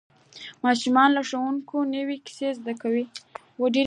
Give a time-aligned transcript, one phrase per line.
[0.65, 3.05] ماشومان له ښوونکي نوې کیسې زده کوي